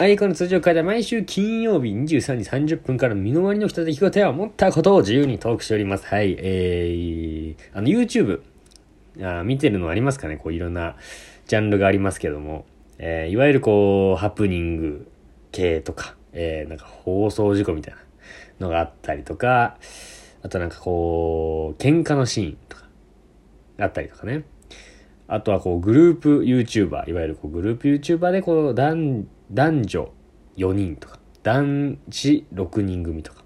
[0.00, 6.06] アイコンの通常会では毎週金曜日23時30分から身の回りの人で聞く手を持ったことを自由にトークしております。
[6.06, 6.36] はい。
[6.38, 8.40] えー、あの YouTube、
[9.22, 10.38] あ見てるのありますかね？
[10.38, 10.96] こういろんな
[11.48, 12.64] ジャンルがありますけども、
[12.96, 15.12] えー、いわゆるこう、ハプニング
[15.52, 18.00] 系とか、えー、なんか放送事故みたいな
[18.58, 19.76] のがあったりとか、
[20.42, 22.84] あとなんかこう、喧嘩のシーンとか、
[23.78, 24.44] あったりとかね。
[25.32, 30.12] あとはこう、グループ YouTuber、いわゆるこうグループ YouTuber でこう、男、女
[30.56, 33.44] 4人とか、男子6人組とか。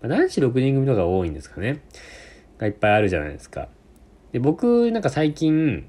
[0.00, 1.82] まあ、男子6人組とか多いんですかね。
[2.56, 3.68] がいっぱいあるじゃないですか。
[4.32, 5.86] で、僕、なんか最近、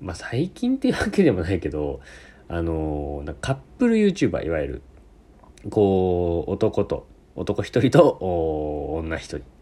[0.00, 2.00] まあ最近っていうわけでもないけど、
[2.48, 4.82] あのなんかカップル YouTuber、いわゆる、
[5.68, 7.06] こう、男と、
[7.36, 8.16] 男一人と
[8.96, 9.53] 女一人。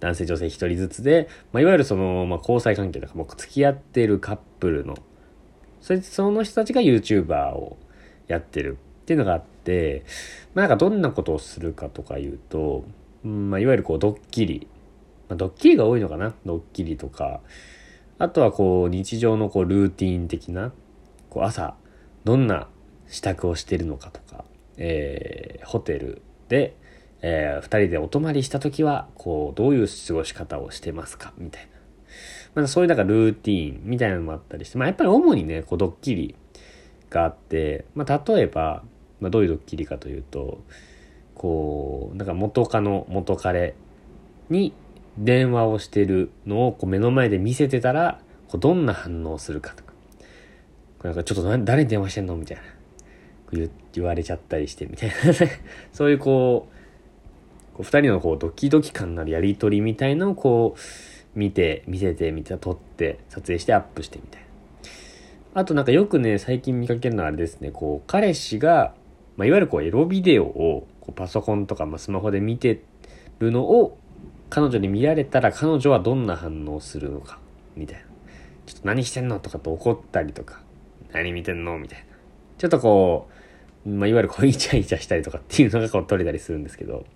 [0.00, 4.96] 男性女性一人ずつで、まあ、いわゆるその、まあ、交際関係とか、もう付き合ってるカップルの、
[5.80, 7.76] それその人たちが YouTuber を
[8.26, 10.04] やってるっていうのがあって、
[10.54, 12.84] まあ、なんかどんなことをするかとか言うと、
[13.24, 14.66] うんまあ、いわゆるこうドッキリ、
[15.28, 16.34] まあ、ドッキリが多いのかな？
[16.46, 17.40] ドッキリとか、
[18.18, 20.72] あとはこう日常のこうルーティン的な、
[21.30, 21.74] こう朝
[22.24, 22.68] どんな
[23.08, 24.44] 支度をしてるのかとか、
[24.76, 26.76] えー、ホテルで、
[27.22, 31.68] えー、二人でお泊まりした時は、こう、どういう過ごし方をしてますかみたいな。
[32.54, 36.34] まあ、そういうなんかルーティーンみたいなのもあったりして、まあ、やっぱり主にね、こう、ドッキリ
[37.10, 38.82] があって、まあ、例えば、
[39.20, 40.60] まあ、どういうドッキリかというと、
[41.34, 43.74] こう、なんか元カノ、元彼
[44.50, 44.72] に
[45.16, 49.92] 電話をしてるのをこう目の前で見せてたら、こうどんな反応するかとか。
[50.98, 52.62] これなんかちょっと誰に電話してんのみたいな。
[53.94, 55.14] 言われちゃったりしてみたいな
[55.92, 56.77] そういうこう、
[57.78, 64.48] こう2人のこうドキドキ感のあるやり取りみたいのをこう見て見せてみて撮って撮影してアップしてみたいな。
[65.60, 67.70] あとなんかよくね最近見かけるのはあれですね。
[67.70, 68.94] こう彼氏が、
[69.36, 72.82] まあ、いわゆるこうエロビデオをこうパソコンとか、まあ、スマホで見て
[73.38, 73.96] るのを
[74.50, 77.38] 彼女に見られたら彼女はどんな反応するのか
[77.76, 78.02] みたいな。
[78.66, 80.62] ちょっと何してんのとかと怒ったりとか
[81.12, 82.06] 何見てんのみたいな。
[82.58, 83.28] ちょっとこ
[83.86, 87.06] う、まあ、いわゆるこうイチャイチャしたりとかっていうのがこう撮れたりするんですけど。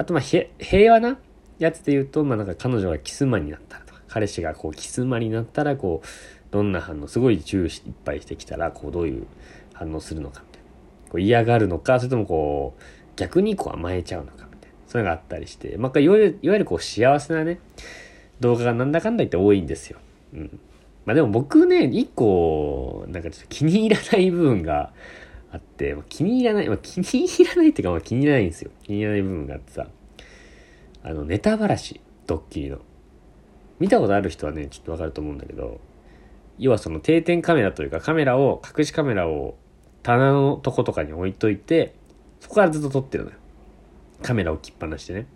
[0.00, 1.18] あとまあ平和な
[1.58, 6.06] やつで言うと、まあなんか彼女がキスマになったらとか、彼氏がこうキスマになったら、こう、
[6.50, 9.26] どんな反応、すごい注意いっぱいしてきたら、こうどういう
[9.74, 11.10] 反応するのかみたいな。
[11.10, 12.82] こう嫌がるのか、それともこう、
[13.16, 14.76] 逆にこう甘えちゃうのかみたいな。
[14.86, 17.60] そういうのがあったりして、まあいわゆる、いわゆるこう幸せなね、
[18.40, 19.98] 動画がなんだかんだ言って多いんですよ。
[20.32, 20.60] うん。
[21.04, 24.94] まあでも僕ね、一個、なんかちょっと気に入らない部分が、
[25.52, 28.70] あって、まあ、気に入らない、まあ、気に入らないっていうか、まあ、気に入らないんですよ。
[28.82, 29.88] 気に入らない部分があってさ、
[31.02, 32.78] あの、ネタばらし、ドッキリの。
[33.78, 35.80] 見たことある人はね、ちょっとわかると思うんだけど、
[36.58, 39.56] 要はその定点カメラというか、カメラを、隠しカメラを
[40.02, 41.94] 棚のとことかに置いといて、
[42.38, 43.36] そこからずっと撮ってるのよ。
[44.22, 45.26] カメラを置きっぱなしでね。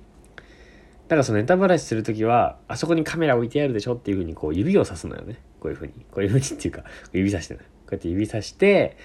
[1.08, 5.40] だからそのネタばらしするときは、あそこにカメラ置いてあるでしょっていうふうにこう指をさすのよね。
[5.60, 5.92] こういうふうに。
[6.10, 7.60] こういうふうにっていうか、指さしてね。
[7.60, 8.96] こうやって指さして、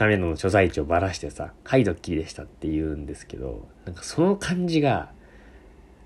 [0.00, 5.12] カメラの所在地をばらしてさ、はい、ドッキリでしたって言うんですけど、なんかその感じが、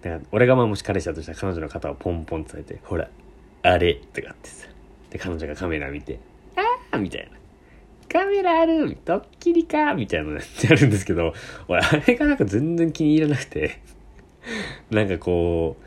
[0.02, 3.08] なんか俺がまあもし彼氏だとしたら彼女の肩をポンポンってされて、ほら、
[3.62, 4.66] あれとかってさ、
[5.10, 6.18] で、彼女がカメラ見て、
[6.56, 7.38] あーみたいな。
[8.12, 8.98] カメラある？
[9.04, 9.94] ドッキリか？
[9.94, 11.32] みたいなのってあるんですけど、
[11.68, 13.80] 俺、あれがなんか全然気に入らなくて。
[14.90, 15.84] なんかこう、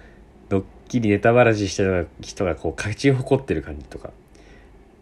[0.48, 1.84] ドッキリネタばらしした
[2.22, 4.12] 人がこう勝ち誇ってる感じとか、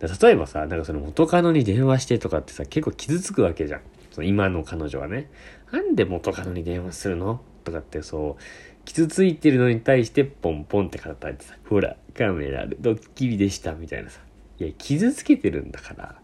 [0.01, 3.81] 例えばさ、なんかその元カノに電話してとかってさ、結構傷つくわけじゃん。
[4.11, 5.29] その今の彼女はね。
[5.71, 8.41] なんで元カノに電話するのとかってそう、
[8.85, 14.19] 傷ついてるのに対してポンポンって叩いてさ、ほら、カメラある、ドッキリでした、みたいなさ。
[14.59, 16.15] いや、傷つけてるんだから、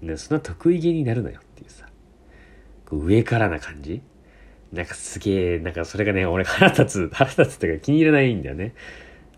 [0.00, 1.86] ね、そんな得意げになるなよっていうさ、
[2.86, 4.00] こう上からな感じ
[4.72, 8.74] なんかすげえ、なんかそれがね、俺腹立つ、腹立つっていうか気に入らないんだよね。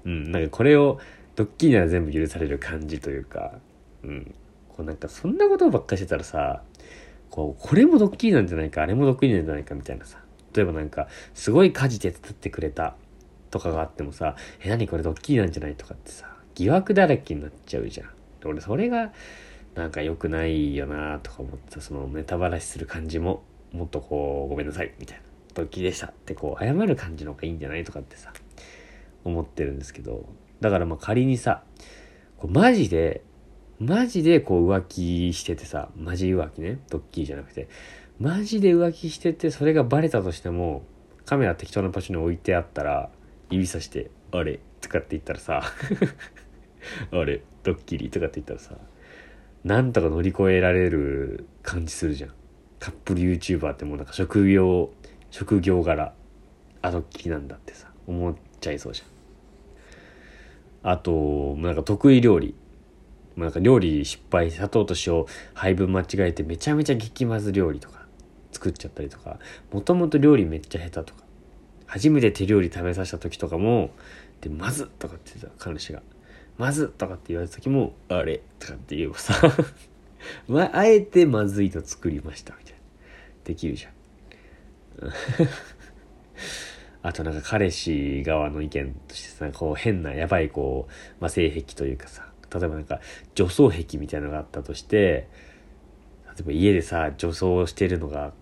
[0.04, 0.98] うん、なんかこれを、
[1.40, 3.54] ドッキリなら全部許される感じというか、
[4.02, 4.34] うん。
[4.68, 6.62] こうなんかそんなことばっかしてたらさ、
[7.30, 10.18] こう、これもドッキリなんじゃないか、あれもドッキリなんじゃないかみたいなさ。
[10.54, 12.94] 例えばなんか、すごい家事手伝ってくれた
[13.50, 18.10] とかがあってもさ、え、何これドッキリなんじゃないとかってさ、疑惑だらけになっちゃうじゃん。
[18.44, 19.14] 俺それが、
[19.74, 25.22] なんか良くないよなとか思ってそのネタバラシする感じも、もっとこう、ごめんなさい、みたいな。
[25.54, 28.30] ドッキリでしたってこう、謝る感じの方がいいんじゃないとかってさ、
[29.24, 30.28] 思ってるんですけど、
[30.60, 31.62] だからまあ仮にさ、
[32.36, 33.22] こうマジで、
[33.78, 37.68] マジでこう浮気しててさ、マジ浮気ね、ドッキリじゃなくて、
[38.18, 40.82] マジで浮気してて、それがバレたとしても、
[41.24, 43.10] カメラ適当な場所に置いてあったら、
[43.50, 45.62] 指さして、あれとかって言ったらさ、
[47.10, 48.76] あれドッキリとかって言ったらさ、
[49.64, 52.30] なんとか乗り越えられる感じするじゃん。
[52.80, 54.90] カップル YouTuber ってもうなんか職業
[55.30, 56.14] 職業柄
[56.82, 59.08] あドッキリなんだってさ思っちゃいそうじゃん
[60.82, 62.54] あとなんか得意料理。
[63.36, 65.24] なんか料理失敗砂糖と塩
[65.54, 68.04] 配分間違えてめちゃめちゃ激まず料理とか
[68.52, 69.38] 作っちゃったりとか。
[69.72, 71.24] もともと料理めっちゃ下手とか。
[71.86, 73.90] 初めて手料理食べさせた時とかも
[74.40, 76.02] でまずとかって言ってた彼氏が。
[76.58, 79.34] まずとかって言われた時もあれとかって言えばさ
[80.46, 82.80] まあえてまずいの作りましたみたいな。
[83.44, 83.92] できるじゃん。
[87.02, 93.00] あとなんか彼氏側の意見としてさこう変なやばいこう、まあ、性癖というかさ例えばなんか
[93.34, 95.28] 女装癖みたいなのがあったとして
[96.26, 98.32] 例えば家でさ女装してるのが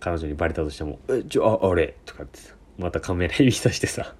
[0.00, 4.14] 彼女にバレたとしても「えちょああれ?」とかってさまたカメラ指さしてさ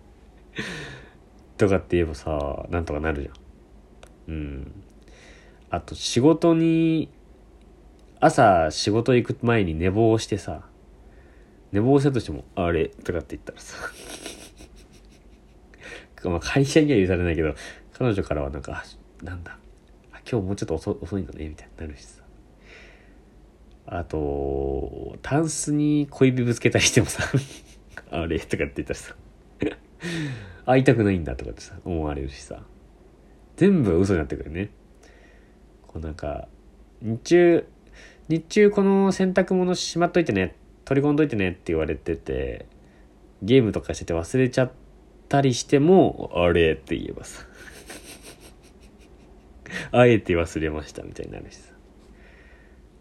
[1.56, 4.82] とかって言えばさなんとかなるじゃんうん
[5.70, 7.08] あと仕事に
[8.20, 10.67] 朝仕事行く前に寝坊してさ
[11.72, 13.76] 寝坊したとしても「あれ?」とかって言ったらさ。
[16.24, 17.54] まあ会社には許されないけど
[17.92, 18.84] 彼女からはなんか
[19.22, 19.58] なんだ。
[20.30, 22.22] 今日もうちょっと遅遅いのねみたいになるしさ。
[23.86, 27.22] あとタンスに小指ぶつけたりしてもさ
[28.10, 29.16] あれとかって言ったらさ
[30.66, 32.62] 会いたくないんだとかってさ思われるしさ。
[33.56, 34.70] 全部嘘になってくるね。
[35.86, 36.48] こうなんか
[37.00, 37.66] 日中
[38.28, 40.54] 日中この洗濯物しまっといてね。
[40.88, 42.64] 取り込んどいてねって言われてて
[43.42, 44.72] ゲームとかしてて忘れちゃっ
[45.28, 47.42] たりしてもあれって言えばさ
[49.92, 51.74] あえて忘れましたみたいになるしさ。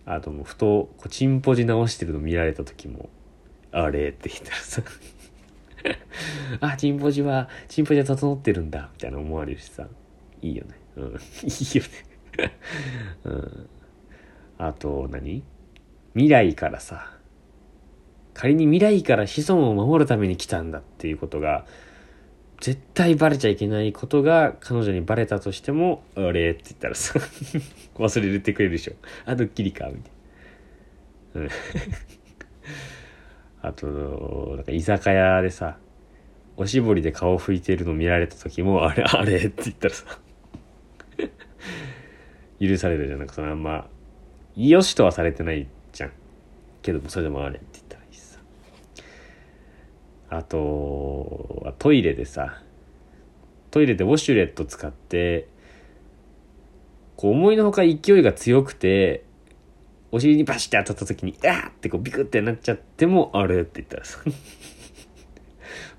[0.05, 3.09] あともうふとこうチンポジ直してるの見られた時も
[3.71, 4.81] あれって言ったらさ。
[6.59, 9.87] あチンポジはチンポジは整ってるんだみたいな思われるしさ。
[10.41, 10.71] いいよね。
[10.97, 11.05] うん。
[11.07, 11.83] いいよ
[12.37, 12.53] ね。
[13.23, 13.69] うん。
[14.57, 15.41] あと何？
[16.13, 17.16] 未来からさ。
[18.37, 21.65] 仮に未来から子孫を守るために来たんだっていうことが
[22.61, 27.19] 絶対バレちゃいけないことが彼女にバレたとしても「あれ?」って言ったらさ
[27.97, 28.93] 忘れてくれるでしょ
[29.25, 30.01] あドッキリかみたい
[31.35, 31.49] なうん
[33.61, 33.87] あと
[34.55, 35.77] なんか居酒屋でさ
[36.57, 40.05] おしぼりで顔拭いてるの見られた時も「あれあれ?」って言ったらさ
[42.61, 43.89] 許されるじゃなんかそのあんま
[44.55, 46.11] よしとはされてないじゃん
[46.81, 47.86] けどもそれでもあれって言ったらいいしさ
[50.29, 52.61] あとはトイレでさ
[53.71, 55.47] トイレでウォシュレット使って
[57.15, 59.23] こう思いのほか勢いが強くて
[60.11, 64.19] お尻にバシッて当たった時に「あー!」ってこうビクってなっちゃっても「あれ?」って言ったらさ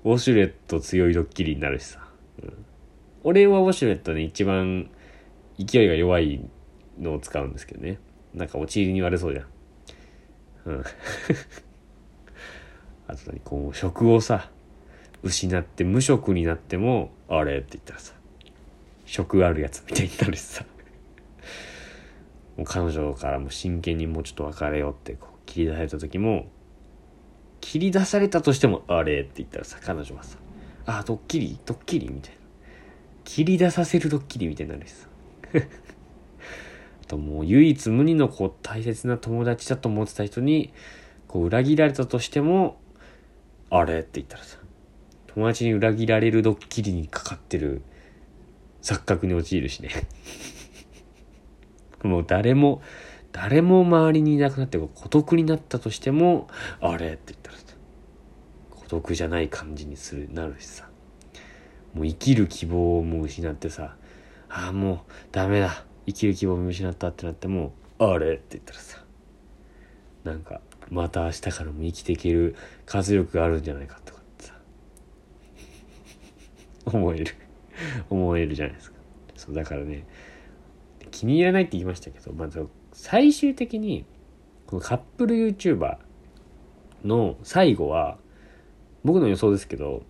[0.03, 2.07] ウォシュレット強いドッキリになるしさ、
[2.41, 2.65] うん、
[3.23, 4.89] 俺はウォシュレットね一番
[5.57, 6.41] 勢いが弱い
[6.97, 7.99] のを使うんですけどね
[8.33, 9.45] なんかお尻に悪そうじゃん
[10.65, 10.83] うん
[13.09, 14.51] あと何こう職をさ
[15.23, 18.13] 失って無職になってもあれって言ったらさ
[19.05, 20.63] 職あるやつみたいになるしさ。
[22.55, 26.45] もう彼女からも真剣にもうちょっと別れようってこう切り出された時も
[27.61, 30.37] 切り出されたとしてもあれって言ったらさ彼女はさ
[30.85, 32.37] あドッキリドッキリみたいな。
[33.23, 35.07] 切り出させるドッキリみたいになるしさ。
[37.03, 40.71] あともう唯一無二のこう大切な友達だと思ってた人に
[41.27, 42.79] こう裏切られたとしても
[43.69, 43.99] あれ？
[43.99, 44.57] って言ったらさ
[45.27, 47.81] 友達に裏切られるドッキリにかかってる
[48.81, 49.89] 錯覚に陥るしね。
[52.03, 52.81] もう誰も
[53.31, 56.47] 誰も周りにいなくなって孤独になったとしても
[56.81, 57.13] あれ？
[57.13, 57.63] って言ったらさ
[58.71, 60.89] 孤独じゃない感じにするなるしさ。
[61.93, 63.97] もう生きる希望をもう失ってさ
[64.49, 64.97] ああもう
[65.31, 65.85] ダメだ。
[66.07, 68.33] 生きる希望を見失ったってなってもあれ？
[68.33, 69.03] って言ったらさ
[70.23, 72.55] なんかまた明日からも生きていける
[72.85, 74.53] 活力があるんじゃないかとかってさ。
[76.85, 77.35] 思える。
[78.09, 78.99] 思えるじゃないですか。
[79.35, 80.05] そうだからね
[81.11, 84.05] 気に入らないって言いましたけどまず最終的に
[84.67, 85.97] このカップル YouTuber
[87.05, 88.17] の最後は
[89.03, 90.03] 僕の予想ですけど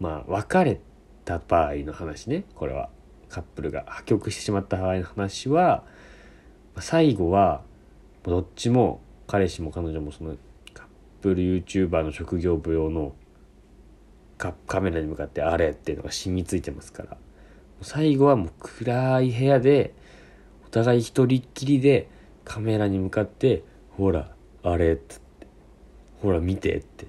[0.00, 0.80] まあ別れ
[1.24, 2.44] た場合の話ね。
[2.54, 2.90] これは。
[3.34, 5.82] カップルが破局してしまった場合の話は
[6.78, 7.62] 最後は
[8.22, 10.36] どっちも彼氏も彼女もその
[10.72, 10.86] カッ
[11.22, 13.14] プル YouTuber の職業舞踊の
[14.38, 17.16] カメラに向かってあれっていうのが染みついてますから。
[17.82, 19.94] 最後はもう暗い部屋で
[20.66, 22.08] お互い一人っきりで
[22.44, 23.62] カメラに向かって
[23.96, 25.46] 「ほらあれ」っつって
[26.22, 27.06] 「ほら見て」って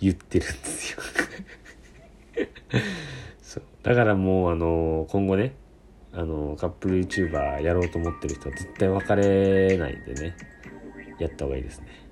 [0.00, 0.98] 言ってるんですよ。
[3.42, 3.62] そう。
[3.82, 5.54] だからもうあの今後ね
[6.12, 10.36] あのカップル YouTuber やろうと思ってる人は絶対別れないんでね。
[11.18, 12.03] やった方がいいですね。